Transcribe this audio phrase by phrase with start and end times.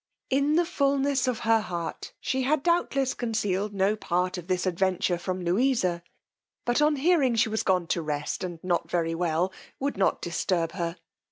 [0.31, 5.19] In the fullness of her heart she had doubtless concealed no part of this adventure
[5.19, 6.01] from Louisa,
[6.65, 10.71] but on hearing she was gone to rest, and not very well, would not disturb
[10.71, 10.95] her.